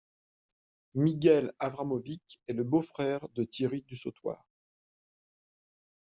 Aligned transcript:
Miguel 0.95 1.53
Avramovic 1.59 2.41
est 2.47 2.53
le 2.53 2.63
beau 2.63 2.81
frère 2.81 3.29
de 3.35 3.43
Thierry 3.43 3.83
Dusautoir. 3.83 4.43